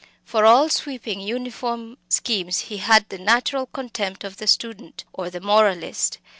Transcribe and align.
For 0.25 0.45
all 0.45 0.67
sweeping 0.69 1.19
uniform 1.21 1.95
schemes 2.09 2.57
he 2.61 2.77
had 2.77 3.07
the 3.09 3.19
natural 3.19 3.67
contempt 3.67 4.23
of 4.23 4.37
the 4.37 4.47
student 4.47 5.03
or 5.13 5.29
the 5.29 5.39
moralist. 5.39 6.17